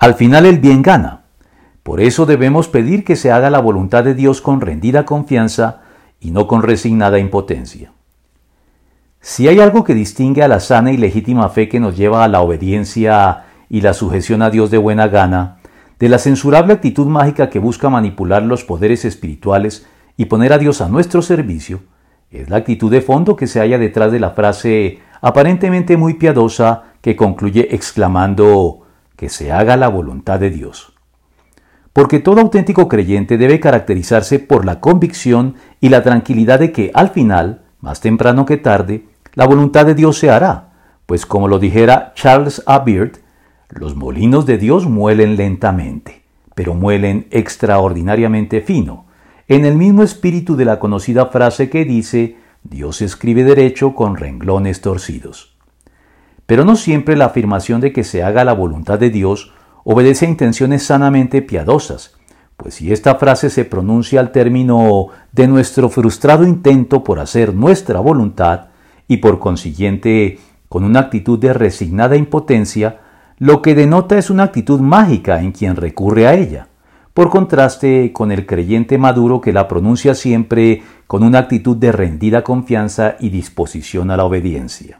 [0.00, 1.24] Al final el bien gana.
[1.82, 5.82] Por eso debemos pedir que se haga la voluntad de Dios con rendida confianza
[6.18, 7.92] y no con resignada impotencia.
[9.20, 12.28] Si hay algo que distingue a la sana y legítima fe que nos lleva a
[12.28, 15.58] la obediencia y la sujeción a Dios de buena gana,
[15.98, 19.86] de la censurable actitud mágica que busca manipular los poderes espirituales
[20.16, 21.80] y poner a Dios a nuestro servicio,
[22.30, 26.84] es la actitud de fondo que se halla detrás de la frase aparentemente muy piadosa
[27.02, 28.86] que concluye exclamando
[29.20, 30.94] que se haga la voluntad de Dios.
[31.92, 37.10] Porque todo auténtico creyente debe caracterizarse por la convicción y la tranquilidad de que al
[37.10, 40.70] final, más temprano que tarde, la voluntad de Dios se hará,
[41.04, 42.78] pues como lo dijera Charles A.
[42.78, 43.18] Beard,
[43.68, 46.22] los molinos de Dios muelen lentamente,
[46.54, 49.04] pero muelen extraordinariamente fino,
[49.48, 54.80] en el mismo espíritu de la conocida frase que dice, Dios escribe derecho con renglones
[54.80, 55.49] torcidos.
[56.50, 59.52] Pero no siempre la afirmación de que se haga la voluntad de Dios
[59.84, 62.16] obedece a intenciones sanamente piadosas,
[62.56, 68.00] pues si esta frase se pronuncia al término de nuestro frustrado intento por hacer nuestra
[68.00, 68.62] voluntad,
[69.06, 72.98] y por consiguiente con una actitud de resignada impotencia,
[73.38, 76.66] lo que denota es una actitud mágica en quien recurre a ella,
[77.14, 82.42] por contraste con el creyente maduro que la pronuncia siempre con una actitud de rendida
[82.42, 84.98] confianza y disposición a la obediencia.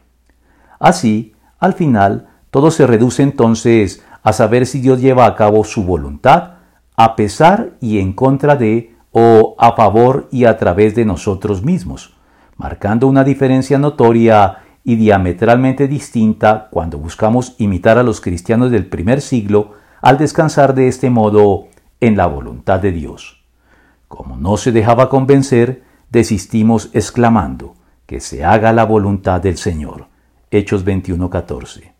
[0.79, 5.83] Así, al final, todo se reduce entonces a saber si Dios lleva a cabo su
[5.83, 6.55] voluntad,
[6.97, 12.13] a pesar y en contra de, o a favor y a través de nosotros mismos,
[12.57, 19.21] marcando una diferencia notoria y diametralmente distinta cuando buscamos imitar a los cristianos del primer
[19.21, 21.67] siglo al descansar de este modo
[21.99, 23.43] en la voluntad de Dios.
[24.07, 27.75] Como no se dejaba convencer, desistimos exclamando,
[28.07, 30.10] que se haga la voluntad del Señor.
[30.51, 31.89] Hechos 21:14.